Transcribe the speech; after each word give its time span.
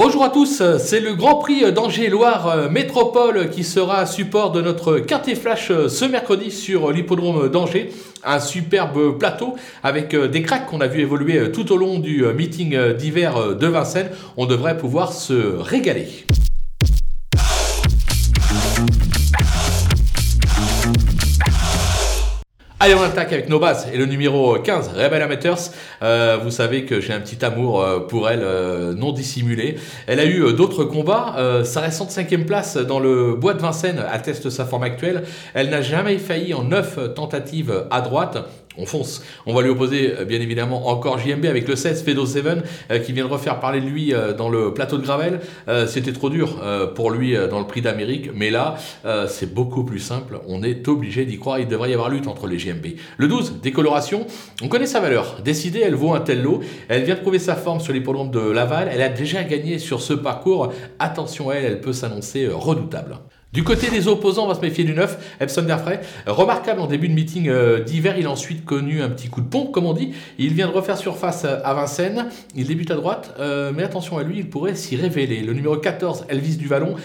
Bonjour 0.00 0.22
à 0.22 0.30
tous, 0.30 0.62
c'est 0.78 1.00
le 1.00 1.14
Grand 1.14 1.40
Prix 1.40 1.72
d'Angers-Loire 1.72 2.70
Métropole 2.70 3.50
qui 3.50 3.64
sera 3.64 4.06
support 4.06 4.52
de 4.52 4.62
notre 4.62 5.00
Quintet 5.00 5.34
Flash 5.34 5.72
ce 5.72 6.04
mercredi 6.04 6.52
sur 6.52 6.92
l'hippodrome 6.92 7.48
d'Angers. 7.48 7.90
Un 8.22 8.38
superbe 8.38 9.18
plateau 9.18 9.56
avec 9.82 10.14
des 10.14 10.42
cracks 10.42 10.66
qu'on 10.66 10.80
a 10.80 10.86
vu 10.86 11.00
évoluer 11.00 11.50
tout 11.50 11.72
au 11.72 11.76
long 11.76 11.98
du 11.98 12.24
meeting 12.32 12.92
d'hiver 12.92 13.56
de 13.56 13.66
Vincennes. 13.66 14.10
On 14.36 14.46
devrait 14.46 14.78
pouvoir 14.78 15.12
se 15.12 15.56
régaler. 15.58 16.06
Allez, 22.80 22.94
on 22.94 23.02
attaque 23.02 23.32
avec 23.32 23.48
nos 23.48 23.58
bases. 23.58 23.88
Et 23.92 23.96
le 23.96 24.06
numéro 24.06 24.56
15, 24.56 24.90
Rebel 24.94 25.20
Amateurs. 25.20 25.58
Euh, 26.00 26.38
vous 26.40 26.52
savez 26.52 26.84
que 26.84 27.00
j'ai 27.00 27.12
un 27.12 27.18
petit 27.18 27.44
amour 27.44 27.82
euh, 27.82 27.98
pour 27.98 28.30
elle 28.30 28.42
euh, 28.44 28.94
non 28.94 29.10
dissimulé. 29.10 29.80
Elle 30.06 30.20
a 30.20 30.24
eu 30.24 30.52
d'autres 30.52 30.84
combats. 30.84 31.34
sa 31.64 31.80
récente 31.80 32.12
cinquième 32.12 32.46
place 32.46 32.76
dans 32.76 33.00
le 33.00 33.34
bois 33.34 33.54
de 33.54 33.60
Vincennes 33.60 34.00
atteste 34.08 34.48
sa 34.48 34.64
forme 34.64 34.84
actuelle. 34.84 35.24
Elle 35.54 35.70
n'a 35.70 35.82
jamais 35.82 36.18
failli 36.18 36.54
en 36.54 36.62
neuf 36.62 37.00
tentatives 37.16 37.86
à 37.90 38.00
droite 38.00 38.38
on 38.78 38.86
fonce. 38.86 39.22
On 39.46 39.54
va 39.54 39.62
lui 39.62 39.70
opposer 39.70 40.14
euh, 40.18 40.24
bien 40.24 40.40
évidemment 40.40 40.88
encore 40.88 41.18
JMB 41.18 41.44
avec 41.44 41.68
le 41.68 41.76
16 41.76 42.04
Fedo 42.04 42.24
7 42.24 42.46
euh, 42.90 42.98
qui 43.00 43.12
vient 43.12 43.26
de 43.26 43.30
refaire 43.30 43.60
parler 43.60 43.80
de 43.80 43.86
lui 43.86 44.14
euh, 44.14 44.32
dans 44.32 44.48
le 44.48 44.72
plateau 44.72 44.96
de 44.96 45.02
Gravel. 45.02 45.40
C'était 45.86 46.12
trop 46.12 46.30
dur 46.30 46.60
pour 46.94 47.10
lui 47.10 47.34
dans 47.50 47.58
le 47.58 47.66
prix 47.66 47.82
d'Amérique, 47.82 48.30
mais 48.34 48.50
là 48.50 48.76
c'est 49.26 49.52
beaucoup 49.52 49.84
plus 49.84 49.98
simple. 49.98 50.38
On 50.46 50.62
est 50.62 50.86
obligé 50.88 51.24
d'y 51.24 51.38
croire. 51.38 51.58
Il 51.58 51.66
devrait 51.66 51.90
y 51.90 51.94
avoir 51.94 52.08
lutte 52.08 52.26
entre 52.26 52.46
les 52.46 52.58
JMB. 52.58 52.86
Le 53.16 53.28
12, 53.28 53.60
décoloration. 53.60 54.26
On 54.62 54.68
connaît 54.68 54.86
sa 54.86 55.00
valeur. 55.00 55.40
Décidée, 55.44 55.80
elle 55.84 55.94
vaut 55.94 56.14
un 56.14 56.20
tel 56.20 56.42
lot. 56.42 56.60
Elle 56.88 57.04
vient 57.04 57.16
de 57.16 57.20
prouver 57.20 57.38
sa 57.38 57.56
forme 57.56 57.80
sur 57.80 57.92
l'hippodrome 57.92 58.30
de 58.30 58.40
Laval. 58.40 58.88
Elle 58.92 59.02
a 59.02 59.08
déjà 59.08 59.42
gagné 59.42 59.78
sur 59.78 60.00
ce 60.00 60.14
parcours. 60.14 60.72
Attention 60.98 61.50
à 61.50 61.54
elle, 61.54 61.64
elle 61.64 61.80
peut 61.80 61.92
s'annoncer 61.92 62.46
redoutable. 62.48 63.16
Du 63.54 63.64
côté 63.64 63.88
des 63.88 64.08
opposants, 64.08 64.44
on 64.44 64.48
va 64.48 64.54
se 64.54 64.60
méfier 64.60 64.84
du 64.84 64.92
9, 64.92 65.38
Epson 65.40 65.62
Derfray. 65.62 66.00
Remarquable 66.26 66.82
en 66.82 66.86
début 66.86 67.08
de 67.08 67.14
meeting 67.14 67.48
euh, 67.48 67.82
d'hiver, 67.82 68.16
il 68.18 68.26
a 68.26 68.30
ensuite 68.30 68.66
connu 68.66 69.00
un 69.00 69.08
petit 69.08 69.28
coup 69.28 69.40
de 69.40 69.48
pompe, 69.48 69.72
comme 69.72 69.86
on 69.86 69.94
dit. 69.94 70.12
Il 70.38 70.52
vient 70.52 70.68
de 70.68 70.72
refaire 70.74 70.98
surface 70.98 71.46
euh, 71.46 71.58
à 71.64 71.72
Vincennes. 71.72 72.26
Il 72.54 72.66
débute 72.66 72.90
à 72.90 72.94
droite, 72.94 73.34
euh, 73.40 73.72
mais 73.74 73.84
attention 73.84 74.18
à 74.18 74.22
lui, 74.22 74.40
il 74.40 74.50
pourrait 74.50 74.74
s'y 74.74 74.96
révéler. 74.96 75.40
Le 75.40 75.54
numéro 75.54 75.78
14, 75.78 76.26
Elvis 76.28 76.56
Duvalon, 76.58 76.96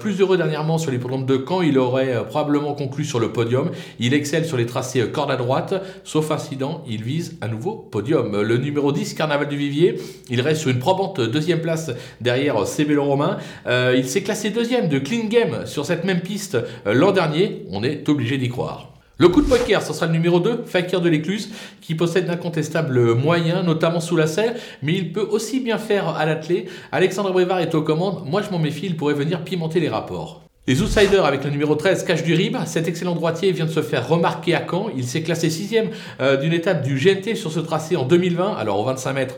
plus 0.00 0.20
heureux 0.20 0.36
dernièrement 0.36 0.78
sur 0.78 0.90
les 0.90 0.98
programmes 0.98 1.24
de 1.24 1.44
Caen, 1.46 1.62
il 1.62 1.78
aurait 1.78 2.24
probablement 2.26 2.74
conclu 2.74 3.04
sur 3.04 3.20
le 3.20 3.32
podium. 3.32 3.70
Il 4.00 4.12
excelle 4.12 4.44
sur 4.44 4.56
les 4.56 4.66
tracés 4.66 5.08
corde 5.12 5.30
à 5.30 5.36
droite, 5.36 5.74
sauf 6.02 6.32
incident, 6.32 6.82
il 6.88 7.04
vise 7.04 7.38
un 7.42 7.48
nouveau 7.48 7.74
podium. 7.74 8.40
Le 8.40 8.56
numéro 8.56 8.90
10, 8.90 9.14
Carnaval 9.14 9.48
du 9.48 9.56
Vivier, 9.56 10.00
il 10.30 10.40
reste 10.40 10.62
sur 10.62 10.70
une 10.70 10.78
probante 10.80 11.20
deuxième 11.20 11.60
place 11.60 11.92
derrière 12.20 12.66
Cébélo 12.66 13.04
Romain. 13.04 13.38
il 13.66 14.08
s'est 14.08 14.22
classé 14.22 14.50
deuxième 14.50 14.88
de 14.88 14.98
Clean 14.98 15.26
Game 15.28 15.66
cette 15.84 16.04
même 16.04 16.20
piste 16.20 16.56
euh, 16.86 16.94
l'an 16.94 17.12
dernier, 17.12 17.66
on 17.70 17.82
est 17.82 18.08
obligé 18.08 18.38
d'y 18.38 18.48
croire. 18.48 18.92
Le 19.18 19.28
coup 19.28 19.40
de 19.40 19.48
poker, 19.48 19.80
ce 19.80 19.94
sera 19.94 20.06
le 20.06 20.12
numéro 20.12 20.40
2, 20.40 20.64
Fakir 20.66 21.00
de 21.00 21.08
l'Écluse, 21.08 21.50
qui 21.80 21.94
possède 21.94 22.26
d'incontestables 22.26 23.14
moyens, 23.14 23.64
notamment 23.64 24.00
sous 24.00 24.16
la 24.16 24.26
selle, 24.26 24.56
mais 24.82 24.92
il 24.92 25.12
peut 25.12 25.26
aussi 25.30 25.60
bien 25.60 25.78
faire 25.78 26.08
à 26.08 26.26
l'athlé. 26.26 26.66
Alexandre 26.92 27.32
Brevard 27.32 27.60
est 27.60 27.74
aux 27.74 27.80
commandes, 27.80 28.24
moi 28.26 28.42
je 28.42 28.50
m'en 28.50 28.58
méfie, 28.58 28.86
il 28.86 28.96
pourrait 28.96 29.14
venir 29.14 29.42
pimenter 29.42 29.80
les 29.80 29.88
rapports. 29.88 30.42
Les 30.68 30.82
Outsiders 30.82 31.24
avec 31.24 31.44
le 31.44 31.50
numéro 31.50 31.76
13, 31.76 32.04
Cache 32.04 32.24
du 32.24 32.34
Rib. 32.34 32.56
Cet 32.66 32.88
excellent 32.88 33.14
droitier 33.14 33.52
vient 33.52 33.66
de 33.66 33.70
se 33.70 33.82
faire 33.82 34.08
remarquer 34.08 34.56
à 34.56 34.66
Caen. 34.68 34.90
Il 34.96 35.04
s'est 35.04 35.22
classé 35.22 35.48
6 35.48 35.76
euh, 36.20 36.36
d'une 36.36 36.52
étape 36.52 36.82
du 36.82 36.96
GNT 36.96 37.36
sur 37.36 37.52
ce 37.52 37.60
tracé 37.60 37.94
en 37.94 38.04
2020. 38.04 38.56
Alors 38.56 38.80
au 38.80 38.84
25 38.84 39.12
mètres, 39.12 39.36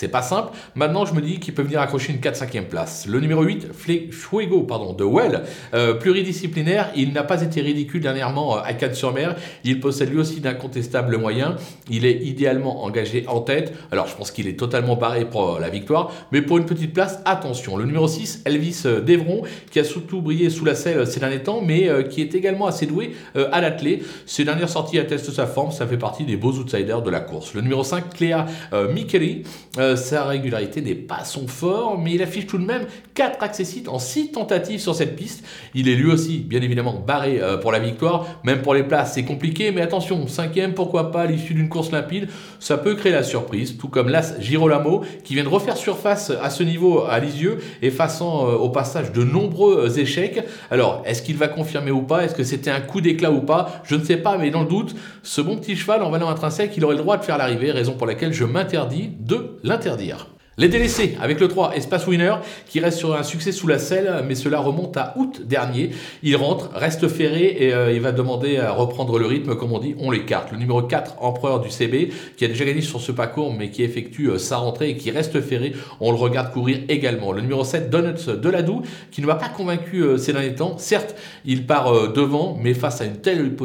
c'est 0.00 0.08
pas 0.08 0.22
simple. 0.22 0.56
Maintenant, 0.76 1.04
je 1.04 1.12
me 1.12 1.20
dis 1.20 1.40
qu'il 1.40 1.52
peut 1.52 1.60
venir 1.60 1.78
accrocher 1.78 2.14
une 2.14 2.20
4-5e 2.20 2.62
place. 2.62 3.06
Le 3.06 3.20
numéro 3.20 3.42
8, 3.42 3.68
Fuego 4.10 4.62
pardon, 4.62 4.94
de 4.94 5.04
Well, 5.04 5.42
euh, 5.74 5.92
pluridisciplinaire. 5.92 6.90
Il 6.96 7.12
n'a 7.12 7.22
pas 7.22 7.42
été 7.42 7.60
ridicule 7.60 8.00
dernièrement 8.00 8.56
euh, 8.56 8.60
à 8.64 8.72
Cannes-sur-Mer. 8.72 9.36
Il 9.62 9.78
possède 9.78 10.08
lui 10.08 10.18
aussi 10.18 10.40
d'incontestables 10.40 11.18
moyens. 11.18 11.56
Il 11.90 12.06
est 12.06 12.16
idéalement 12.22 12.82
engagé 12.82 13.26
en 13.28 13.40
tête. 13.40 13.74
Alors, 13.92 14.06
je 14.06 14.16
pense 14.16 14.30
qu'il 14.30 14.48
est 14.48 14.58
totalement 14.58 14.96
barré 14.96 15.26
pour 15.26 15.56
euh, 15.56 15.60
la 15.60 15.68
victoire. 15.68 16.10
Mais 16.32 16.40
pour 16.40 16.56
une 16.56 16.64
petite 16.64 16.94
place, 16.94 17.20
attention. 17.26 17.76
Le 17.76 17.84
numéro 17.84 18.08
6, 18.08 18.44
Elvis 18.46 18.84
Devron, 19.04 19.42
qui 19.70 19.80
a 19.80 19.84
surtout 19.84 20.22
brillé 20.22 20.48
sous 20.48 20.64
la 20.64 20.74
selle 20.74 21.06
ces 21.06 21.20
derniers 21.20 21.42
temps, 21.42 21.60
mais 21.60 21.90
qui 22.08 22.22
est 22.22 22.34
également 22.34 22.66
assez 22.66 22.86
doué 22.86 23.14
à 23.34 23.60
l'athlé. 23.60 24.02
Ses 24.24 24.44
dernières 24.44 24.70
sorties 24.70 24.98
attestent 24.98 25.30
sa 25.30 25.46
forme. 25.46 25.72
Ça 25.72 25.86
fait 25.86 25.98
partie 25.98 26.24
des 26.24 26.36
beaux 26.36 26.52
outsiders 26.52 27.02
de 27.02 27.10
la 27.10 27.20
course. 27.20 27.52
Le 27.52 27.60
numéro 27.60 27.84
5, 27.84 28.14
Cléa 28.14 28.46
Micheli. 28.92 29.42
Euh, 29.90 29.96
sa 29.96 30.24
régularité 30.24 30.80
n'est 30.80 30.94
pas 30.94 31.24
son 31.24 31.46
fort, 31.46 31.98
mais 31.98 32.12
il 32.12 32.22
affiche 32.22 32.46
tout 32.46 32.58
de 32.58 32.64
même 32.64 32.86
4 33.14 33.42
accessites 33.42 33.88
en 33.88 33.98
6 33.98 34.32
tentatives 34.32 34.80
sur 34.80 34.94
cette 34.94 35.16
piste. 35.16 35.44
Il 35.74 35.88
est 35.88 35.94
lui 35.94 36.10
aussi, 36.10 36.38
bien 36.38 36.60
évidemment, 36.62 37.02
barré 37.06 37.40
euh, 37.40 37.56
pour 37.56 37.72
la 37.72 37.78
victoire. 37.78 38.26
Même 38.44 38.62
pour 38.62 38.74
les 38.74 38.82
places, 38.82 39.14
c'est 39.14 39.24
compliqué, 39.24 39.72
mais 39.72 39.82
attention, 39.82 40.26
cinquième, 40.26 40.74
pourquoi 40.74 41.10
pas, 41.10 41.22
à 41.22 41.26
l'issue 41.26 41.54
d'une 41.54 41.68
course 41.68 41.92
limpide, 41.92 42.28
ça 42.58 42.78
peut 42.78 42.94
créer 42.94 43.12
la 43.12 43.22
surprise, 43.22 43.76
tout 43.78 43.88
comme 43.88 44.08
l'As 44.08 44.38
Girolamo, 44.40 45.02
qui 45.24 45.34
vient 45.34 45.44
de 45.44 45.48
refaire 45.48 45.76
surface 45.76 46.32
à 46.42 46.50
ce 46.50 46.62
niveau 46.62 47.04
à 47.04 47.18
Lisieux, 47.18 47.58
effaçant 47.82 48.48
euh, 48.48 48.52
au 48.54 48.70
passage 48.70 49.12
de 49.12 49.24
nombreux 49.24 49.98
échecs. 49.98 50.44
Alors, 50.70 51.02
est-ce 51.04 51.22
qu'il 51.22 51.36
va 51.36 51.48
confirmer 51.48 51.90
ou 51.90 52.02
pas? 52.02 52.24
Est-ce 52.24 52.34
que 52.34 52.44
c'était 52.44 52.70
un 52.70 52.80
coup 52.80 53.00
d'éclat 53.00 53.32
ou 53.32 53.40
pas? 53.40 53.82
Je 53.84 53.96
ne 53.96 54.04
sais 54.04 54.16
pas, 54.16 54.38
mais 54.38 54.50
dans 54.50 54.62
le 54.62 54.68
doute, 54.68 54.94
ce 55.22 55.40
bon 55.40 55.56
petit 55.56 55.76
cheval 55.76 56.02
en 56.02 56.10
valeur 56.10 56.28
intrinsèque, 56.28 56.72
il 56.76 56.84
aurait 56.84 56.96
le 56.96 57.02
droit 57.02 57.16
de 57.16 57.24
faire 57.24 57.38
l'arrivée, 57.38 57.70
raison 57.70 57.92
pour 57.92 58.06
laquelle 58.06 58.32
je 58.32 58.44
m'interdis 58.44 59.10
de 59.18 59.56
l'interdire. 59.70 60.26
Les 60.60 60.68
délaissés 60.68 61.16
avec 61.22 61.40
le 61.40 61.48
3 61.48 61.74
Espace 61.74 62.06
Winner 62.06 62.34
qui 62.66 62.80
reste 62.80 62.98
sur 62.98 63.14
un 63.16 63.22
succès 63.22 63.50
sous 63.50 63.66
la 63.66 63.78
selle, 63.78 64.22
mais 64.28 64.34
cela 64.34 64.58
remonte 64.58 64.94
à 64.98 65.14
août 65.16 65.40
dernier. 65.42 65.88
Il 66.22 66.36
rentre, 66.36 66.68
reste 66.74 67.08
ferré 67.08 67.56
et 67.60 67.72
euh, 67.72 67.94
il 67.94 68.02
va 68.02 68.12
demander 68.12 68.58
à 68.58 68.70
reprendre 68.70 69.18
le 69.18 69.24
rythme, 69.24 69.56
comme 69.56 69.72
on 69.72 69.78
dit, 69.78 69.94
on 69.98 70.10
l'écarte. 70.10 70.52
Le 70.52 70.58
numéro 70.58 70.82
4, 70.82 71.14
Empereur 71.22 71.60
du 71.60 71.70
CB, 71.70 72.10
qui 72.36 72.44
a 72.44 72.48
déjà 72.48 72.66
gagné 72.66 72.82
sur 72.82 73.00
ce 73.00 73.10
parcours, 73.10 73.54
mais 73.54 73.70
qui 73.70 73.82
effectue 73.82 74.26
euh, 74.26 74.36
sa 74.36 74.58
rentrée 74.58 74.90
et 74.90 74.96
qui 74.98 75.10
reste 75.10 75.40
ferré, 75.40 75.72
on 75.98 76.10
le 76.10 76.18
regarde 76.18 76.52
courir 76.52 76.80
également. 76.90 77.32
Le 77.32 77.40
numéro 77.40 77.64
7, 77.64 77.88
Donuts 77.88 78.26
de 78.26 78.50
Ladou, 78.50 78.82
qui 79.10 79.22
ne 79.22 79.26
m'a 79.26 79.36
pas 79.36 79.48
convaincu 79.48 80.02
euh, 80.02 80.18
ces 80.18 80.34
derniers 80.34 80.56
temps. 80.56 80.76
Certes, 80.76 81.16
il 81.46 81.66
part 81.66 82.12
devant, 82.12 82.58
mais 82.60 82.74
face 82.74 83.00
à 83.00 83.06
une 83.06 83.16
telle 83.16 83.56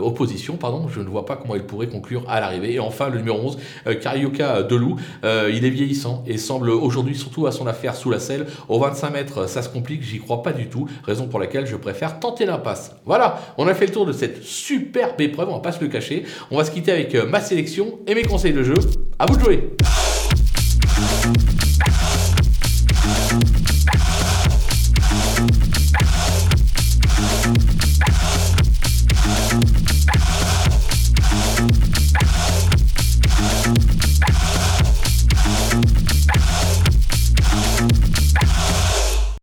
opposition, 0.00 0.56
pardon, 0.56 0.88
je 0.88 1.00
ne 1.00 1.08
vois 1.08 1.26
pas 1.26 1.36
comment 1.36 1.56
il 1.56 1.64
pourrait 1.64 1.88
conclure 1.88 2.24
à 2.26 2.40
l'arrivée. 2.40 2.72
Et 2.72 2.80
enfin, 2.80 3.10
le 3.10 3.18
numéro 3.18 3.38
11, 3.38 3.58
Carioca 4.00 4.62
Delou, 4.62 4.96
il 5.22 5.64
est 5.66 5.70
vieillissant 5.70 6.24
et 6.26 6.37
semble 6.38 6.70
aujourd'hui 6.70 7.16
surtout 7.16 7.46
à 7.46 7.52
son 7.52 7.66
affaire 7.66 7.96
sous 7.96 8.10
la 8.10 8.20
selle. 8.20 8.46
Au 8.68 8.78
25 8.78 9.10
mètres, 9.10 9.48
ça 9.48 9.62
se 9.62 9.68
complique, 9.68 10.02
j'y 10.02 10.18
crois 10.18 10.42
pas 10.42 10.52
du 10.52 10.68
tout, 10.68 10.88
raison 11.04 11.26
pour 11.26 11.40
laquelle 11.40 11.66
je 11.66 11.76
préfère 11.76 12.20
tenter 12.20 12.46
l'impasse. 12.46 12.92
Voilà, 13.04 13.40
on 13.58 13.66
a 13.66 13.74
fait 13.74 13.86
le 13.86 13.92
tour 13.92 14.06
de 14.06 14.12
cette 14.12 14.42
superbe 14.42 15.20
épreuve, 15.20 15.48
on 15.48 15.54
va 15.54 15.60
pas 15.60 15.72
se 15.72 15.80
le 15.80 15.88
cacher. 15.88 16.24
On 16.50 16.56
va 16.56 16.64
se 16.64 16.70
quitter 16.70 16.92
avec 16.92 17.14
euh, 17.14 17.26
ma 17.26 17.40
sélection 17.40 17.98
et 18.06 18.14
mes 18.14 18.22
conseils 18.22 18.52
de 18.52 18.62
jeu. 18.62 18.74
À 19.18 19.26
vous 19.26 19.36
de 19.36 19.40
jouer 19.42 19.70